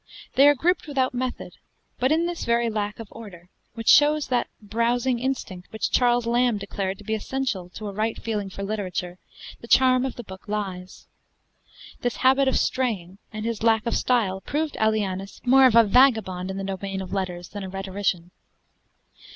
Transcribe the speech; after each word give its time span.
They 0.33 0.47
are 0.47 0.55
grouped 0.55 0.87
without 0.87 1.13
method; 1.13 1.57
but 1.99 2.11
in 2.11 2.25
this 2.25 2.43
very 2.43 2.71
lack 2.71 2.99
of 2.99 3.07
order 3.11 3.49
which 3.75 3.87
shows 3.87 4.29
that 4.29 4.47
"browsing" 4.59 5.19
instinct 5.19 5.71
which 5.71 5.91
Charles 5.91 6.25
Lamb 6.25 6.57
declared 6.57 6.97
to 6.97 7.03
be 7.03 7.13
essential 7.13 7.69
to 7.75 7.87
a 7.87 7.93
right 7.93 8.17
feeling 8.19 8.49
for 8.49 8.63
literature 8.63 9.19
the 9.59 9.67
charm 9.67 10.03
of 10.03 10.15
the 10.15 10.23
book 10.23 10.47
lies. 10.47 11.05
This 11.99 12.15
habit 12.25 12.47
of 12.47 12.57
straying, 12.57 13.19
and 13.31 13.45
his 13.45 13.61
lack 13.61 13.85
of 13.85 13.95
style, 13.95 14.41
prove 14.41 14.71
Aelianus 14.71 15.39
more 15.45 15.67
of 15.67 15.75
a 15.75 15.83
vagabond 15.83 16.49
in 16.49 16.57
the 16.57 16.63
domain 16.63 16.99
of 17.03 17.13
letters 17.13 17.49
than 17.49 17.63
a 17.63 17.69
rhetorician. 17.69 18.31